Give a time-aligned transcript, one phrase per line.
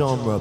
[0.00, 0.40] genre.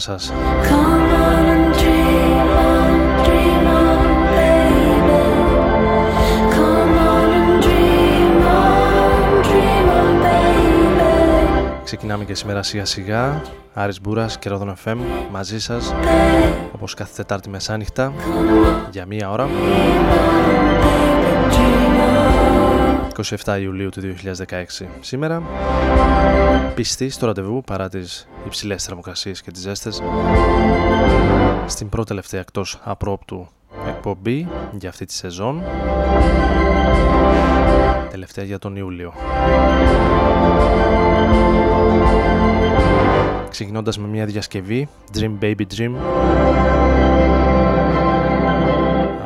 [0.00, 0.32] Σας.
[11.84, 13.42] Ξεκινάμε και σήμερα σιγά σιγά.
[13.74, 14.96] Άρης Μπούρας και Ρόδον FM
[15.30, 15.94] μαζί σας
[16.72, 18.12] όπως κάθε Τετάρτη μεσάνυχτα
[18.90, 19.48] για μία ώρα
[23.44, 24.00] 27 Ιουλίου του
[24.46, 24.64] 2016
[25.00, 25.42] σήμερα
[26.74, 30.02] πιστή στο ραντεβού παρά τις υψηλές θερμοκρασίες και τις ζέστες.
[31.66, 33.48] Στην πρώτη τελευταία εκτός απρόπτου
[33.88, 35.62] εκπομπή για αυτή τη σεζόν.
[38.10, 39.12] Τελευταία για τον Ιούλιο.
[43.48, 44.88] Ξεκινώντας με μια διασκευή
[45.18, 45.92] Dream Baby Dream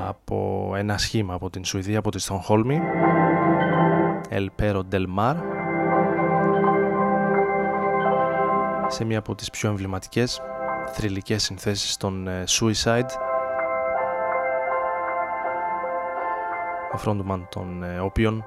[0.09, 2.81] από ένα σχήμα από την Σουηδία, από τη Στονχόλμη
[4.31, 5.37] El Pero Del Mar
[8.89, 10.43] σε μια από τις πιο εμβληματικές
[10.87, 13.09] θρηλυκές συνθέσεις των ε, Suicide.
[16.95, 18.45] Ο frontman των ε, όποιων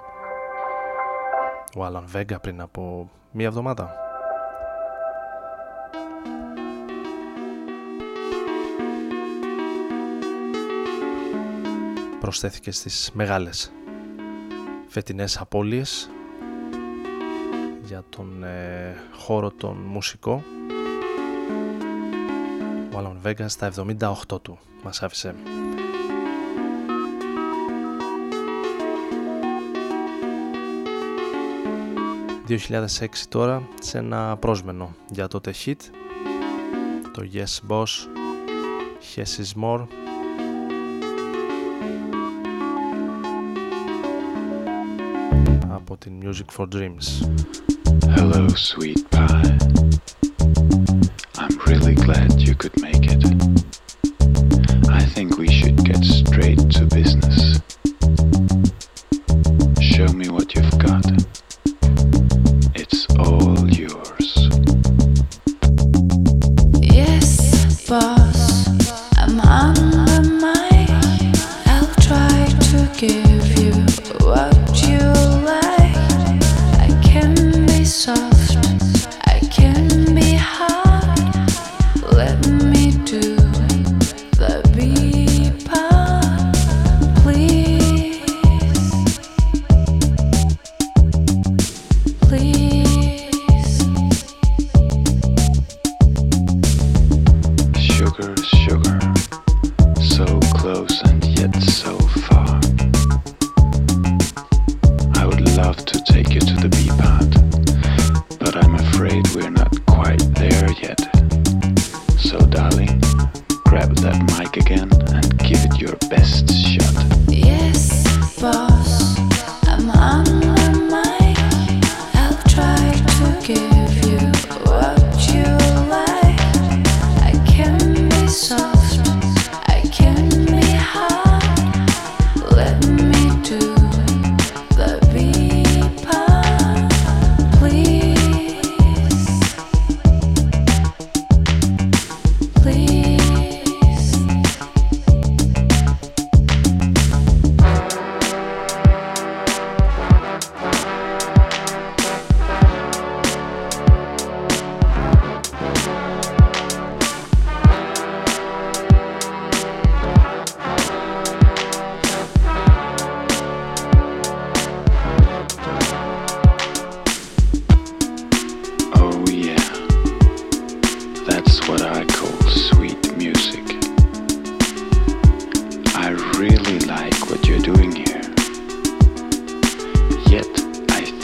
[1.78, 3.92] ο Alan Vega πριν από μία εβδομάδα.
[12.20, 13.72] Προσθέθηκε στις μεγάλες
[14.98, 16.10] φετινές απώλειες
[17.84, 20.44] για τον ε, χώρο των μουσικό.
[22.94, 25.36] Ο Άλαν Βέγκα στα 78 του μας άφησε.
[32.48, 35.80] 2006 τώρα σε ένα πρόσμενο για το hit.
[37.12, 38.08] Το Yes Boss
[39.16, 40.07] Yes is More
[46.08, 47.28] in Music for Dreams.
[48.16, 49.58] Hello, sweet pie.
[51.38, 53.24] I'm really glad you could make it.
[54.90, 57.47] I think we should get straight to business.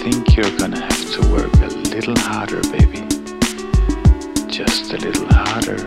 [0.03, 3.07] Think you're gonna have to work a little harder, baby.
[4.51, 5.77] Just a little harder.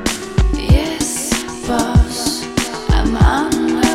[0.55, 1.31] Yes,
[1.67, 2.43] boss,
[2.89, 3.86] I'm on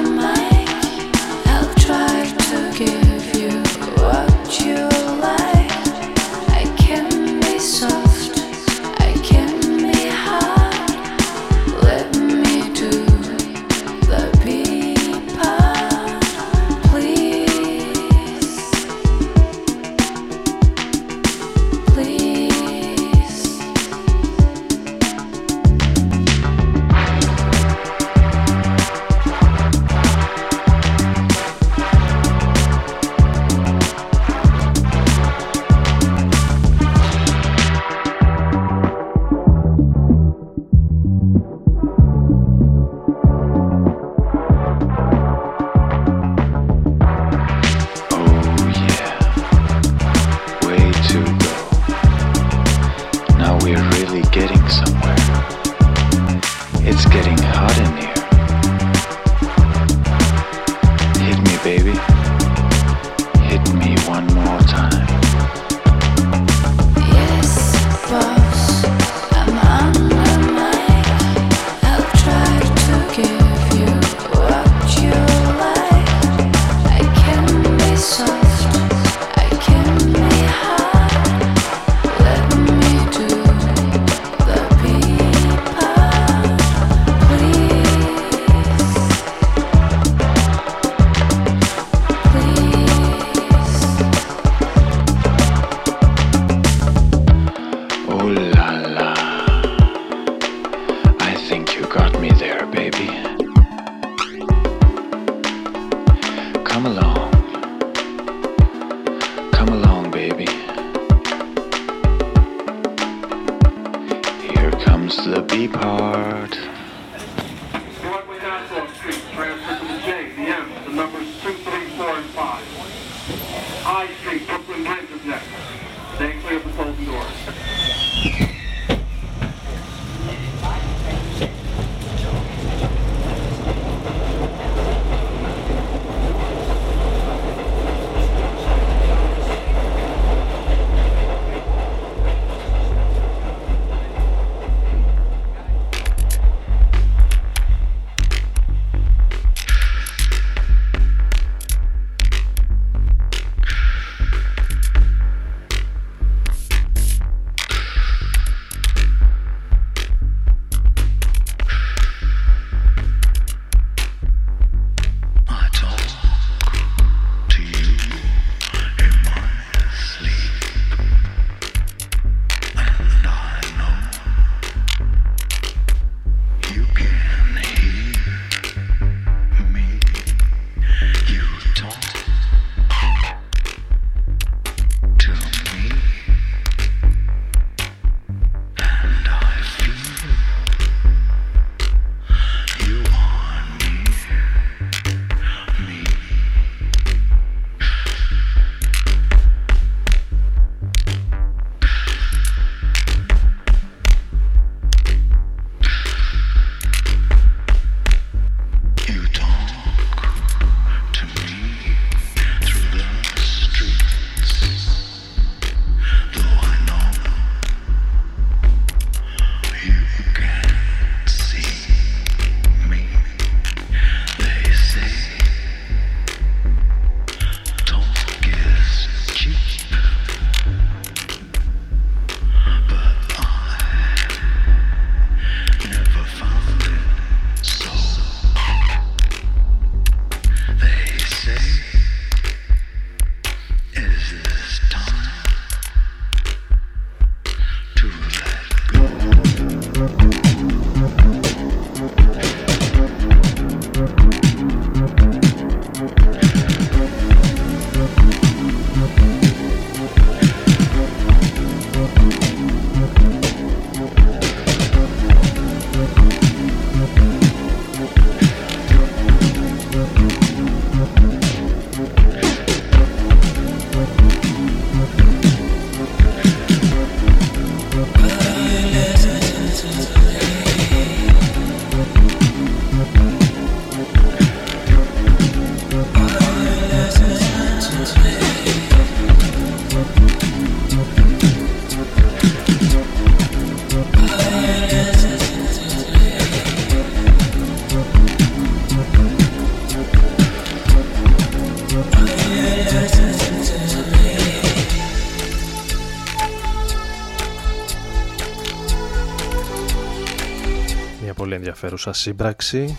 [311.71, 312.97] ενδιαφέρουσα σύμπραξη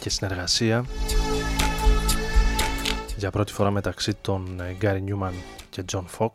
[0.00, 0.84] και συνεργασία
[3.16, 5.32] για πρώτη φορά μεταξύ των ε, Gary Newman
[5.70, 6.30] και John Fox.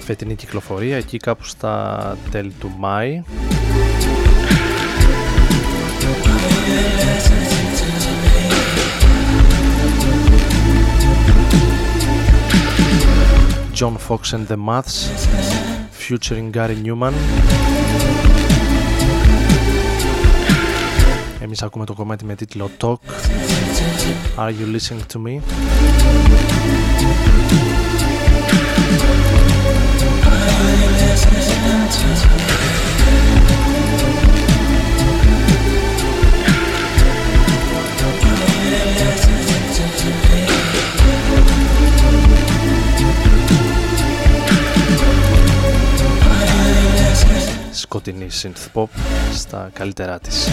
[0.00, 3.22] Φετινή κυκλοφορία εκεί κάπου στα τέλη του Μάη
[13.81, 15.09] John Fox and the Maths
[15.91, 17.13] featuring Gary Newman
[21.39, 22.95] Εμείς ακούμε το κομμάτι με τίτλο Talk
[24.37, 25.41] Are you listening to me?
[47.96, 48.86] Σκοτεινή synth pop
[49.34, 50.48] στα καλύτερά της.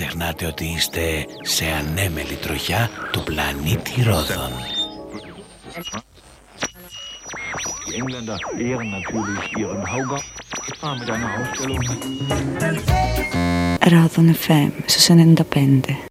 [0.00, 4.52] ξεχνάτε ότι είστε σε ανέμελη τροχιά του πλανήτη Ρόδων.
[7.88, 8.38] Οι Engländer
[8.68, 10.37] ehren natürlich ihren Hauger.
[13.80, 16.07] Radon FM su 90 Pende.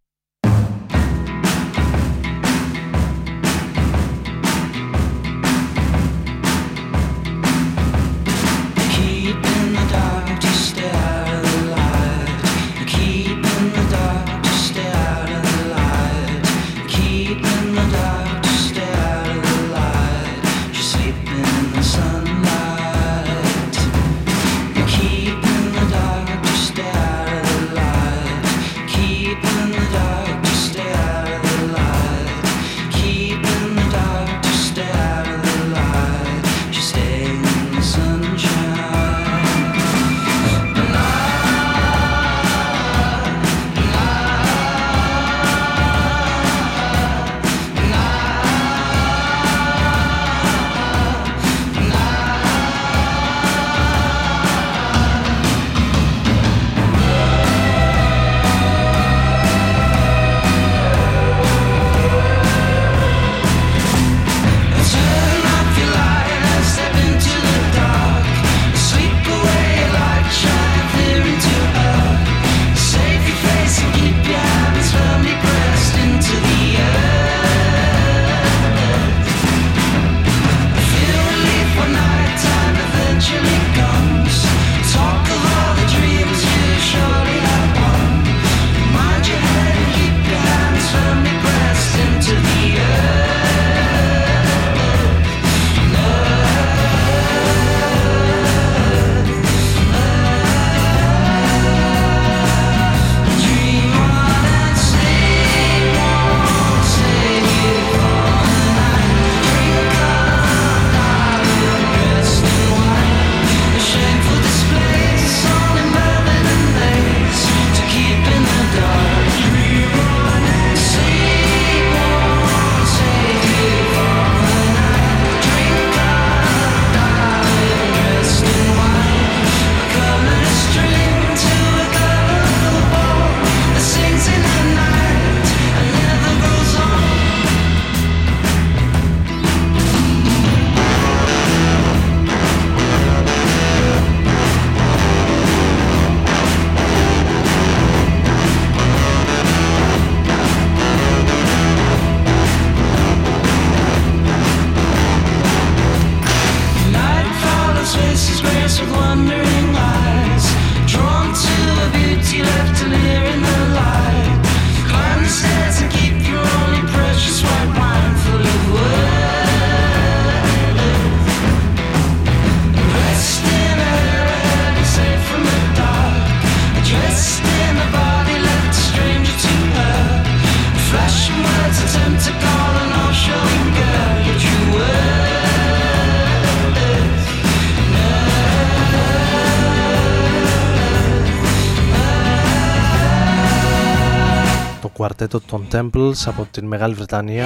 [195.08, 197.46] Κουαρτέτο των Temples από την Μεγάλη Βρετανία.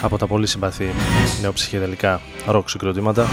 [0.00, 0.90] Από τα πολύ συμπαθή
[1.40, 3.26] νεοψυχεδελικά ροκ συγκροτήματα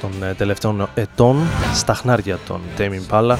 [0.00, 1.36] των ε, τελευταίων ετών
[1.74, 3.36] στα χνάρια των Tame Impala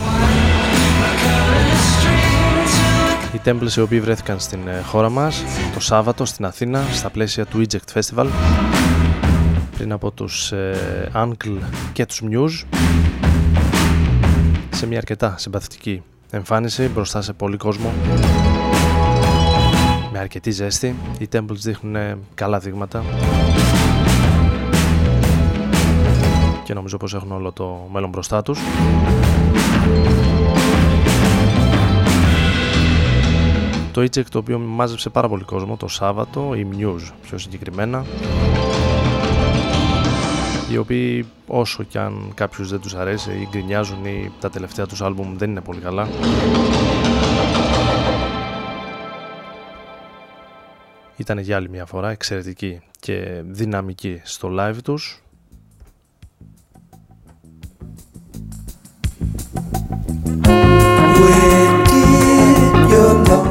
[3.35, 5.43] οι Temples οι οποίοι βρέθηκαν στην ε, χώρα μας
[5.75, 8.27] το Σάββατο στην Αθήνα στα πλαίσια του Eject Festival
[9.77, 11.59] πριν από τους ε, Uncle
[11.93, 12.65] και τους Muse
[14.71, 17.93] σε μια αρκετά συμπαθητική εμφάνιση μπροστά σε πολύ κόσμο
[20.12, 20.97] με αρκετή ζέστη.
[21.19, 21.97] Οι Temples δείχνουν
[22.35, 23.05] καλά δείγματα.
[26.65, 28.61] Και νομίζω πως έχουν όλο το μέλλον μπροστά τους
[33.97, 38.05] το e το οποίο μάζεψε πάρα πολύ κόσμο το Σάββατο, η News πιο συγκεκριμένα
[40.71, 45.03] οι οποίοι όσο κι αν κάποιους δεν τους αρέσει ή γκρινιάζουν ή τα τελευταία τους
[45.03, 46.09] άλμπουμ δεν είναι πολύ καλά.
[51.17, 55.23] Ήταν για άλλη μια φορά εξαιρετική και δυναμική στο live τους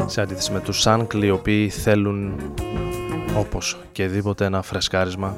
[0.06, 2.32] σε αντίθεση με τους Σάνκλ οι οποίοι θέλουν
[3.38, 5.36] όπως και δίποτε ένα φρεσκάρισμα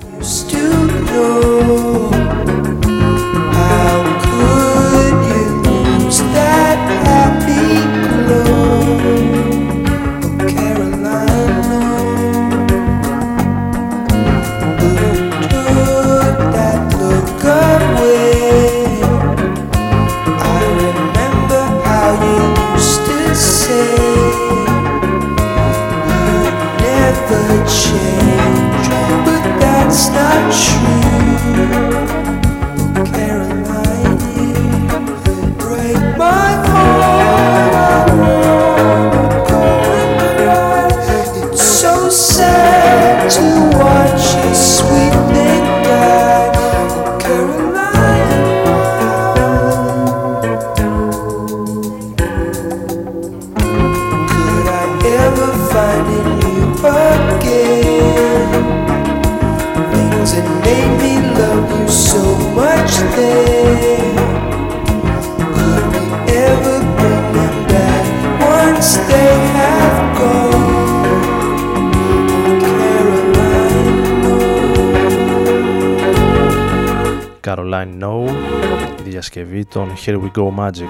[80.06, 80.88] Here We Go Magic.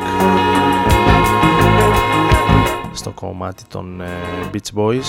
[2.93, 4.07] Στο κομμάτι των ε,
[4.53, 5.05] Beach Boys.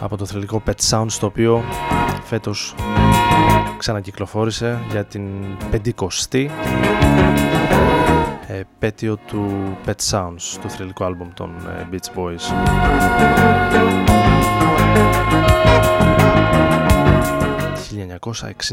[0.00, 1.62] Από το θρηλυκό Pet Sounds το οποίο
[2.24, 2.74] φέτος
[3.78, 5.22] ξανακυκλοφόρησε για την
[5.72, 5.90] 50η
[8.58, 12.52] επέτειο του Pet Sounds του θρηλυκού άλμπουμ των ε, Beach Boys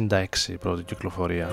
[0.08, 1.50] 1966 η πρώτη κυκλοφορία.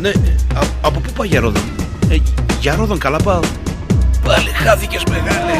[0.00, 1.62] Ναι, α, από πού πάει για Ρόδον;
[2.08, 2.16] Ε,
[2.60, 3.40] για Ρόδον καλά πάω.
[4.24, 5.52] Πάλι χάθηκες μεγάλε.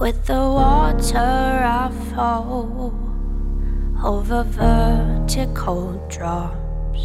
[0.00, 2.77] With the water I fall
[4.08, 7.02] over vertical drops,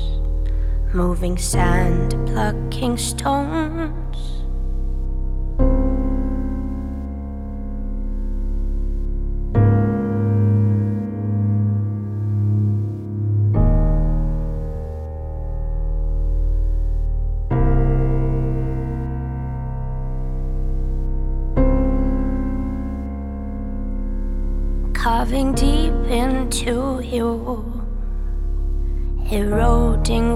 [0.94, 4.03] moving sand, plucking stones.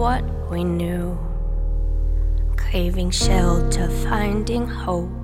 [0.08, 1.20] What we knew,
[2.56, 5.17] craving shelter, finding hope.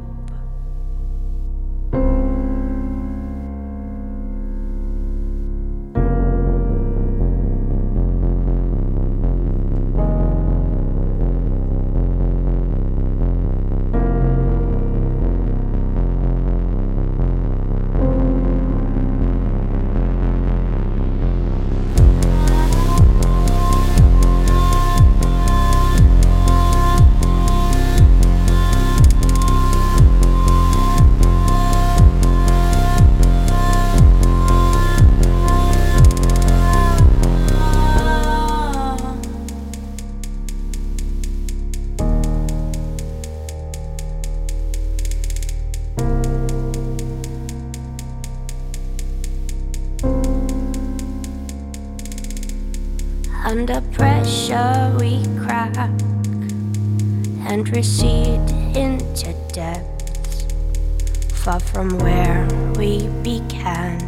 [57.74, 60.46] Recede into depths
[61.44, 64.03] far from where we began.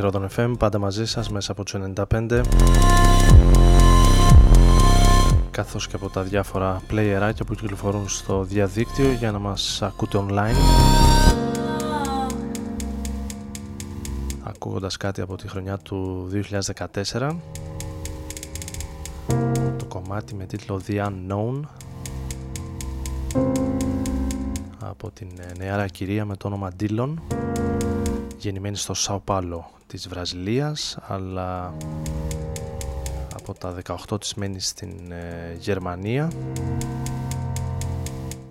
[0.00, 2.42] Άρης Μπούρας και Ρόδον FM πάντα μαζί σας μέσα από τους 95
[5.50, 10.56] καθώς και από τα διάφορα playerάκια που κυκλοφορούν στο διαδίκτυο για να μας ακούτε online.
[14.42, 16.28] Ακούγοντας κάτι από τη χρονιά του
[17.12, 17.36] 2014
[19.76, 21.60] το κομμάτι με τίτλο The Unknown.
[24.78, 27.14] Από την νεάρα κυρία με το όνομα Dillon
[28.40, 31.74] γεννημένη στο Σάο Πάλο της Βραζιλίας αλλά
[33.34, 33.76] από τα
[34.08, 36.30] 18 της μένει στην ε, Γερμανία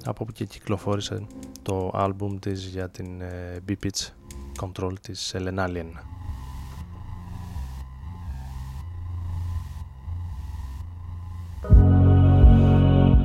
[0.05, 1.27] από όπου και κυκλοφόρησε
[1.61, 4.07] το άλμπουμ της για την ε, B-Pitch
[4.61, 5.91] Control της Ellen Alien.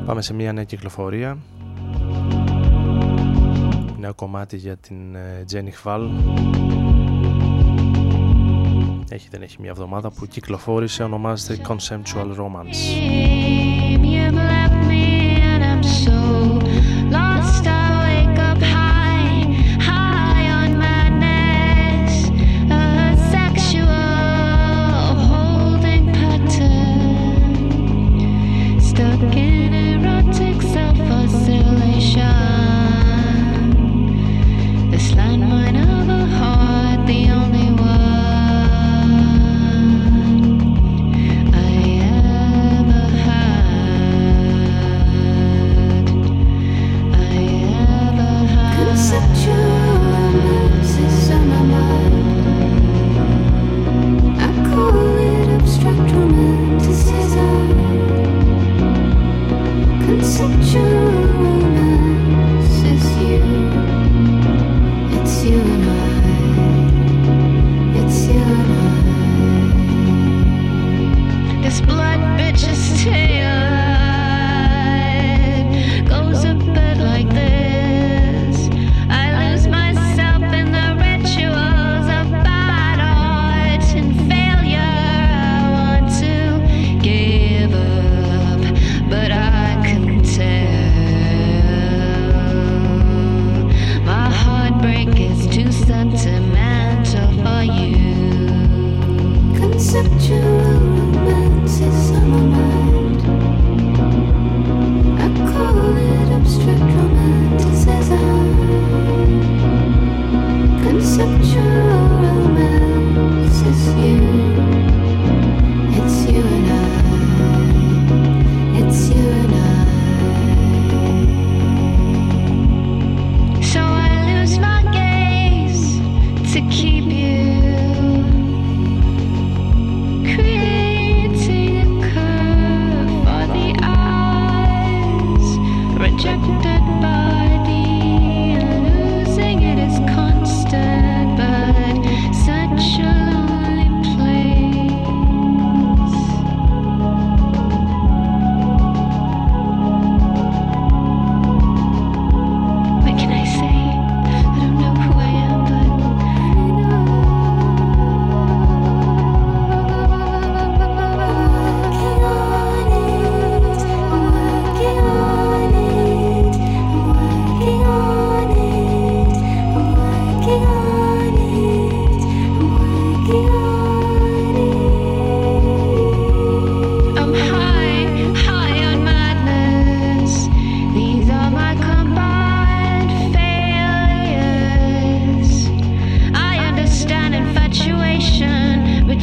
[0.07, 1.39] Πάμε σε μια νέα κυκλοφορία
[4.05, 5.17] νέο κομμάτι για την
[5.53, 6.11] Jenny Χβάλ
[9.09, 13.54] έχει δεν έχει μια εβδομάδα που κυκλοφόρησε ονομάζεται Conceptual Romance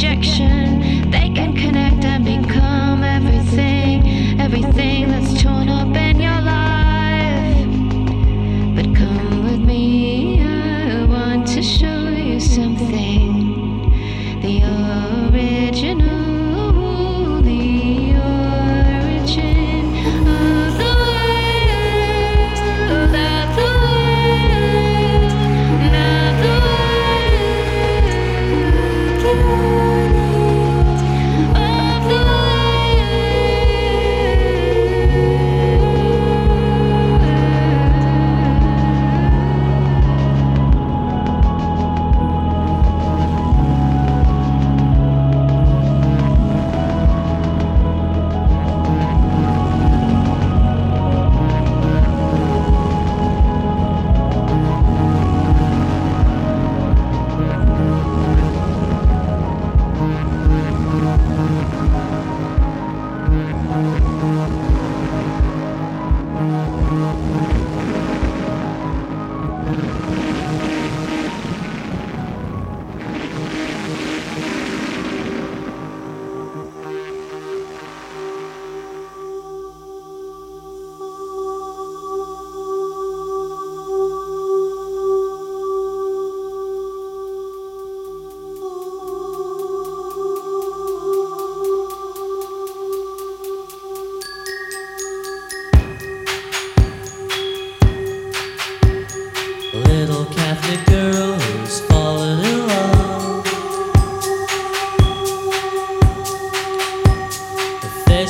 [0.01, 0.80] rejection.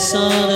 [0.01, 0.50] Sun.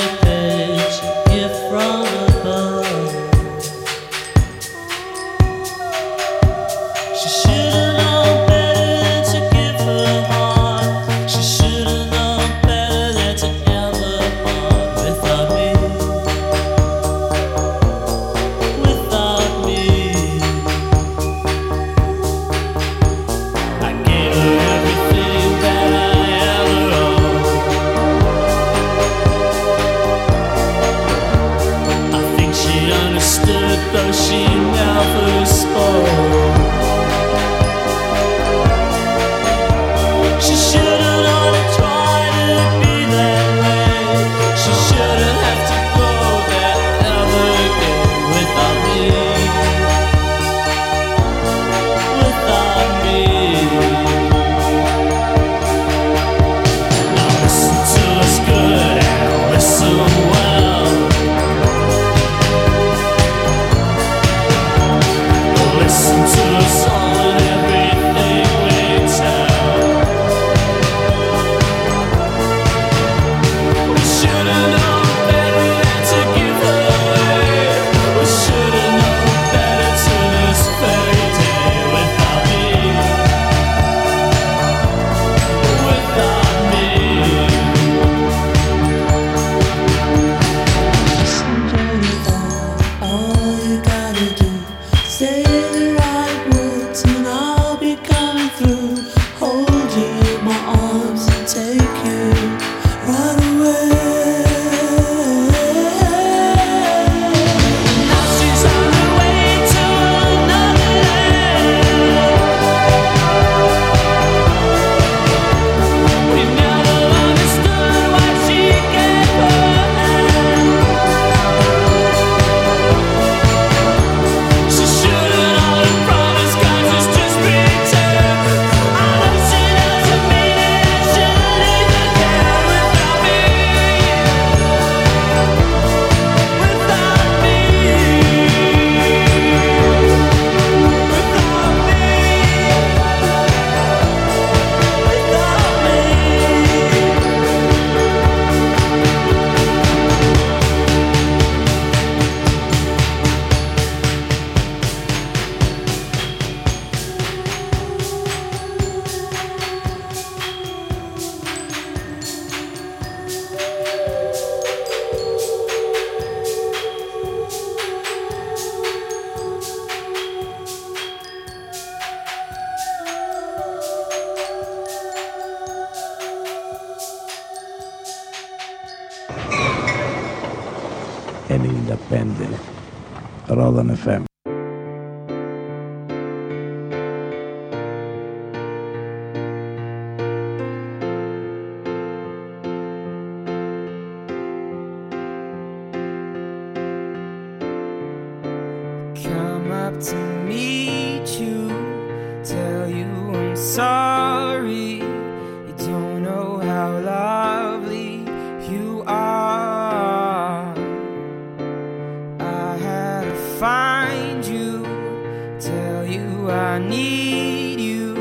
[215.65, 218.13] Tell you I need you,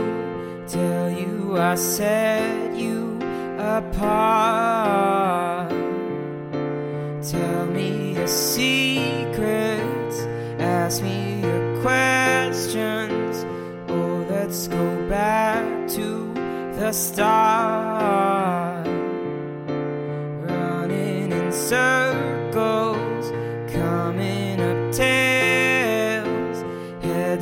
[0.67, 3.19] tell you I set you
[3.59, 4.91] apart.
[7.23, 10.17] Tell me your secrets,
[10.59, 13.45] ask me your questions.
[13.89, 16.33] Oh, let's go back to
[16.79, 18.44] the start.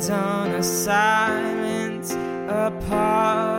[0.09, 2.11] on a silent
[2.49, 3.52] apart.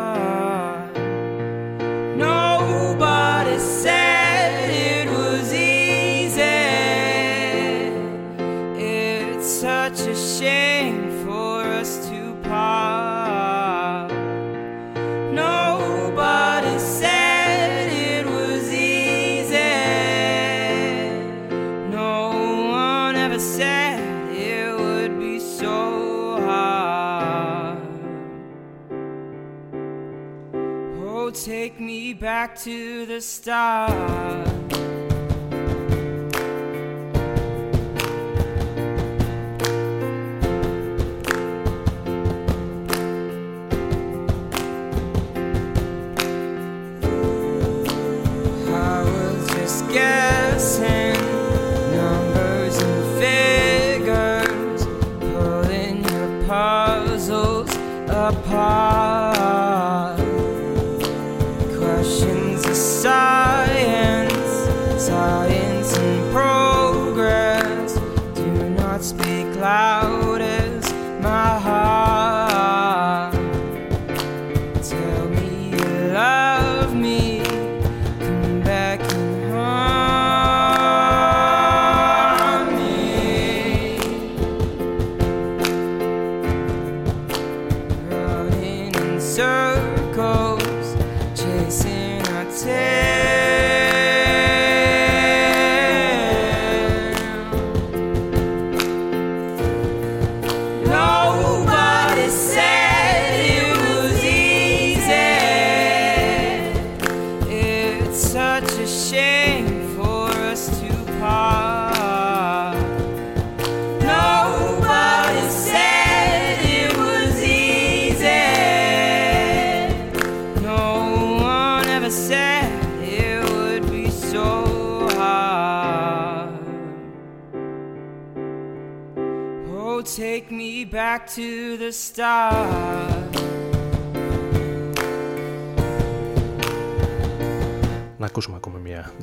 [32.45, 34.63] Back to the start.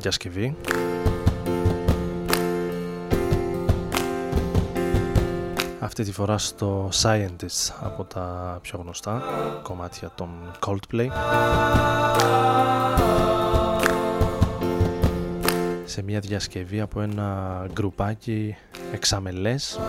[0.01, 0.55] Διασκευή.
[5.79, 9.23] Αυτή τη φορά στο Scientist από τα πιο γνωστά
[9.63, 10.29] κομμάτια των
[10.65, 11.07] Coldplay.
[15.85, 18.55] Σε μια διασκευή από ένα γκρουπάκι
[18.93, 19.79] εξαμελές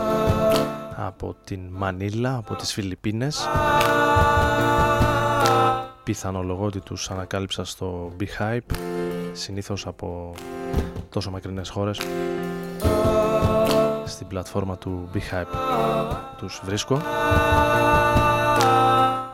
[0.96, 3.48] από την Μανίλα, από τις Φιλιππίνες.
[6.04, 8.91] Πιθανολογώ ότι τους ανακάλυψα στο Beehive,
[9.32, 10.34] συνήθως από
[11.08, 12.00] τόσο μακρινές χώρες.
[14.04, 15.56] Στην πλατφόρμα του Beehive
[16.36, 17.00] τους βρίσκω.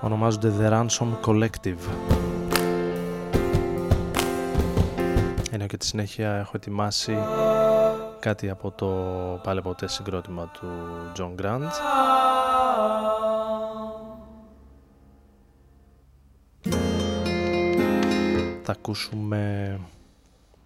[0.01, 1.79] Ονομάζονται The Ransom Collective.
[5.51, 7.19] Ενώ και τη συνέχεια έχω ετοιμάσει
[8.21, 8.87] κάτι από το
[9.43, 10.69] πάλι ποτέ συγκρότημα του
[11.19, 11.71] John Grant.
[18.71, 19.81] Θα ακούσουμε...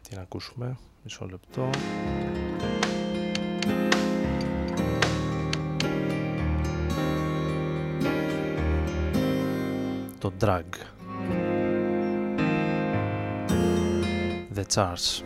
[0.03, 1.70] Τι να ακούσουμε, μισό λεπτό.
[10.18, 10.62] Το Drag.
[14.55, 15.22] The Charts.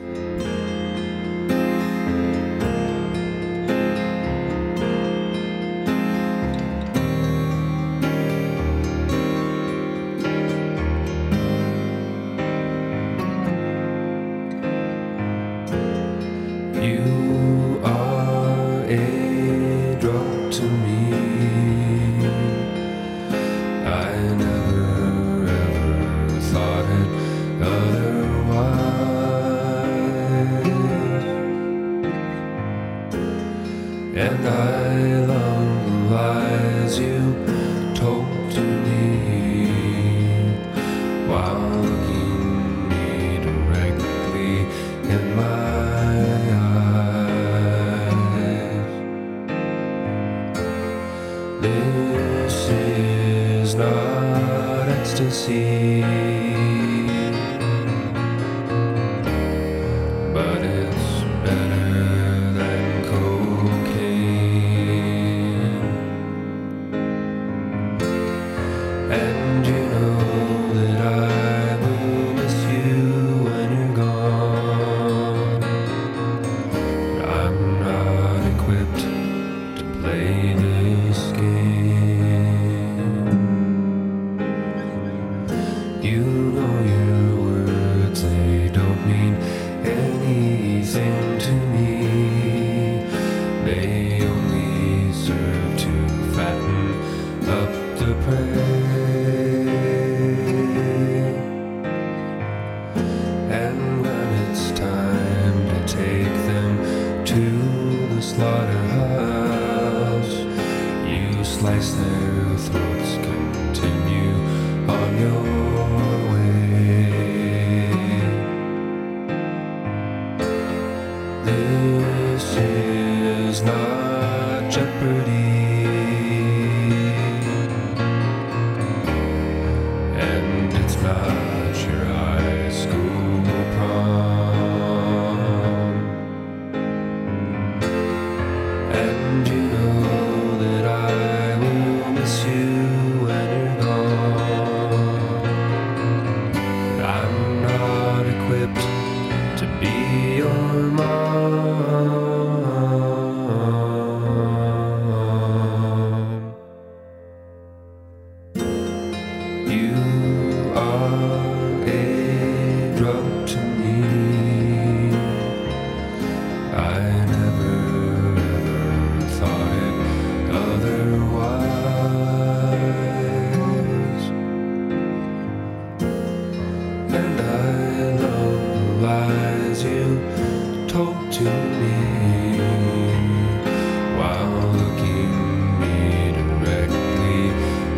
[184.18, 187.38] while looking me directly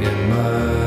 [0.06, 0.77] in my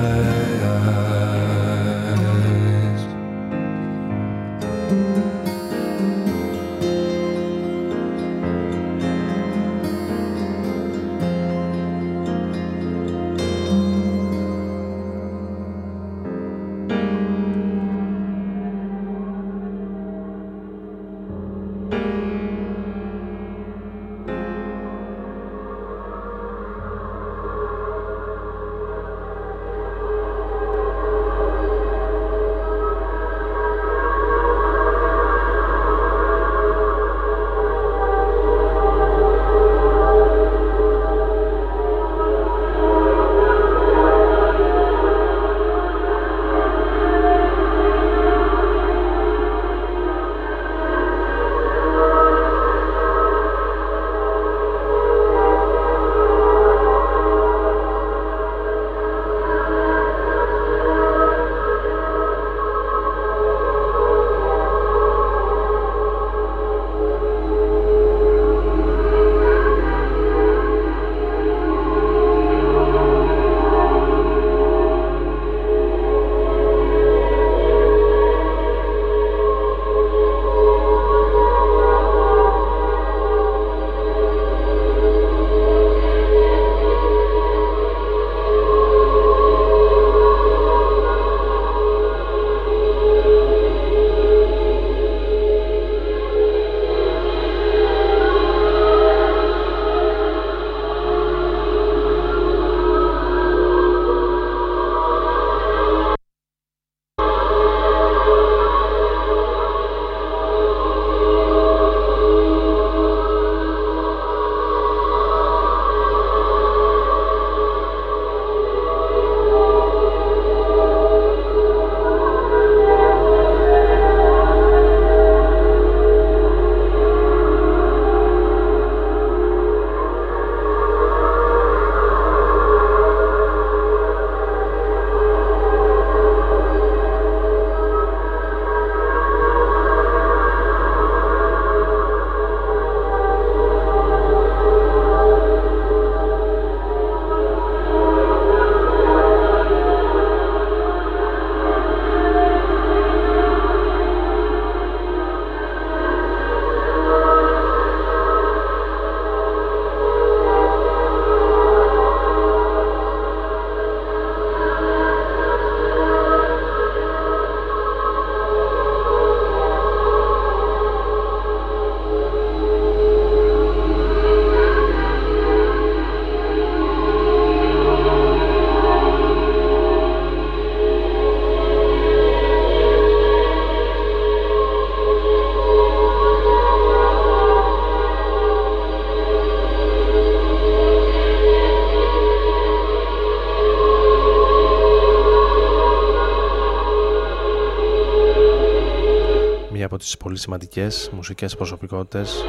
[200.01, 202.43] τις πολύ σημαντικές μουσικές προσωπικότητες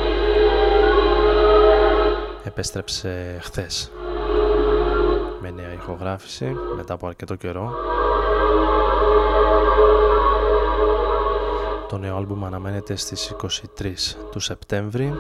[2.44, 3.90] επέστρεψε χθες
[5.40, 7.74] με νέα ηχογράφηση μετά από αρκετό καιρό.
[11.88, 13.34] Το νέο άλμπουμ αναμένεται στις
[13.78, 15.14] 23 του Σεπτέμβρη.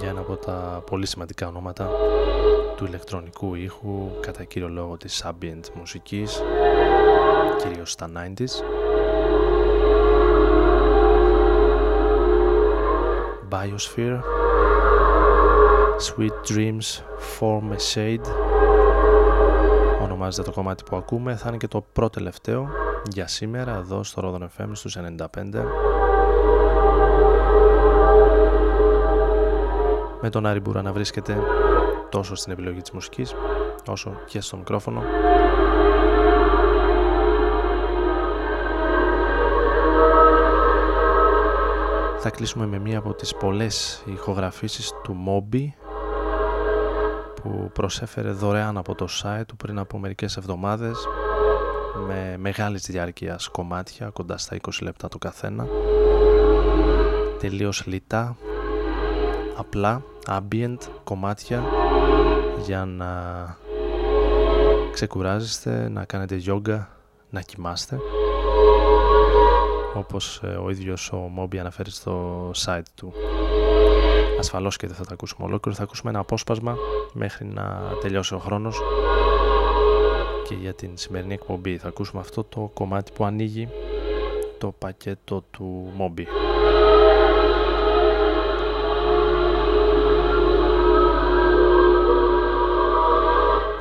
[0.00, 1.90] Για ένα από τα πολύ σημαντικά ονόματα
[2.80, 6.42] του ηλεκτρονικού ήχου κατά κύριο λόγο της ambient μουσικής
[7.58, 8.62] κυρίως στα 90s
[13.50, 14.20] Biosphere.
[16.06, 17.02] Sweet Dreams
[17.38, 18.26] Form a Shade
[20.02, 21.36] ονομάζεται το κομμάτι που ακούμε.
[21.36, 22.68] Θα είναι και το πρώτο τελευταίο
[23.10, 25.26] για σήμερα εδώ στο Rodon FM στους 95
[30.20, 31.38] με τον Άρη Μπούρα να βρίσκεται
[32.08, 33.34] τόσο στην επιλογή της μουσικής
[33.86, 35.02] όσο και στο μικρόφωνο
[42.22, 45.68] θα κλείσουμε με μία από τις πολλές ηχογραφήσεις του Moby
[47.34, 50.96] που προσέφερε δωρεάν από το site του πριν από μερικές εβδομάδες
[52.06, 55.66] με μεγάλης διάρκειας κομμάτια κοντά στα 20 λεπτά το καθένα.
[57.38, 58.36] Τελείως λιτά
[59.56, 61.64] απλά ambient κομμάτια
[62.64, 63.10] για να
[64.92, 66.86] ξεκουράζεστε, να κάνετε yoga,
[67.30, 67.98] να κοιμάστε
[69.94, 73.12] όπως ε, ο ίδιος ο Μόμπι αναφέρει στο site του.
[74.38, 76.76] Ασφαλώς και δεν θα τα ακούσουμε ολόκληρο, θα ακούσουμε ένα απόσπασμα
[77.12, 78.80] μέχρι να τελειώσει ο χρόνος
[80.48, 83.68] και για την σημερινή εκπομπή θα ακούσουμε αυτό το κομμάτι που ανοίγει
[84.58, 86.26] το πακέτο του Μόμπι.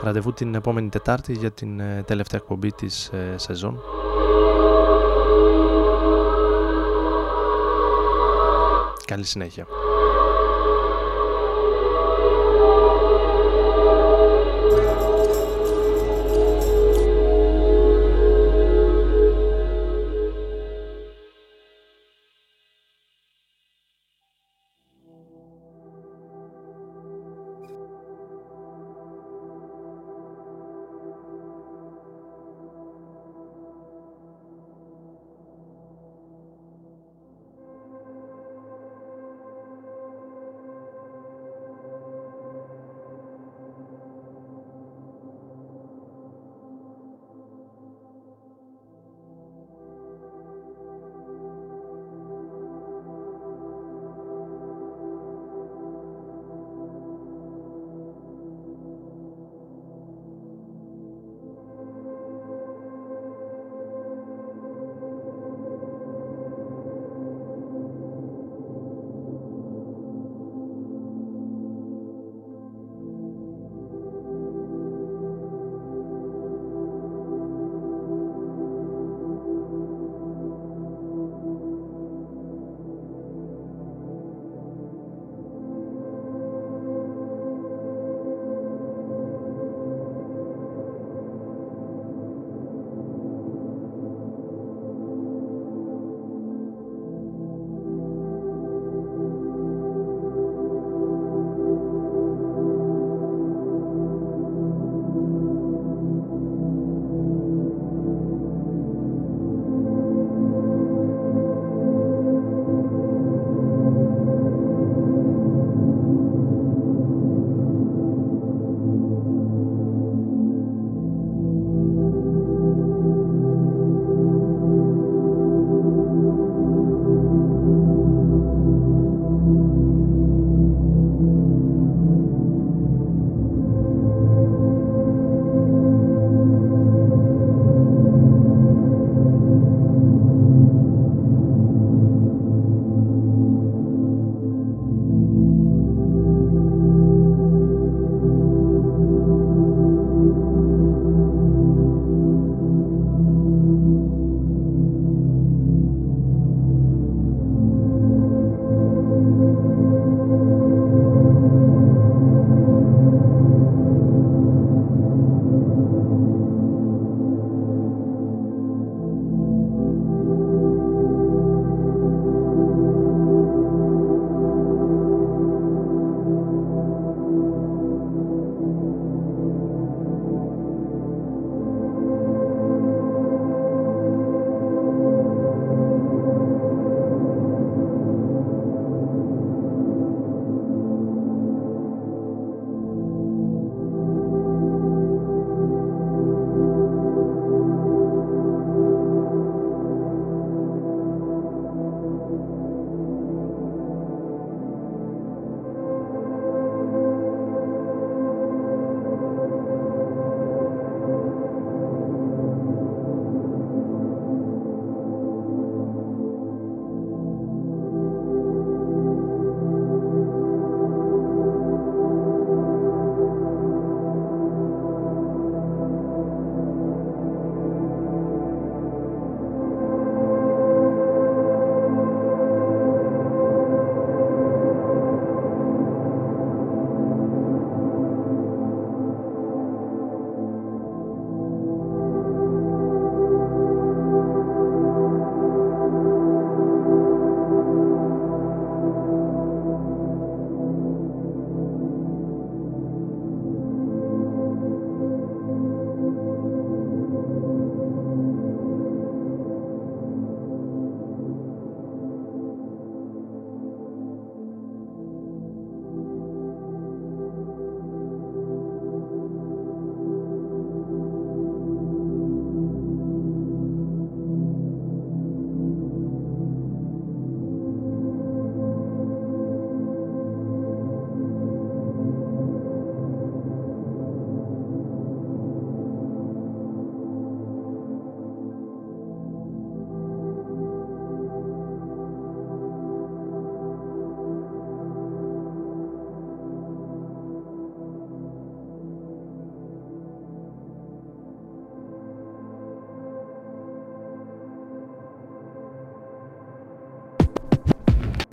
[0.04, 3.80] Ραντεβού την επόμενη Τετάρτη για την ε, τελευταία εκπομπή της ε, σεζόν.
[9.10, 9.79] Καλή συνέχεια.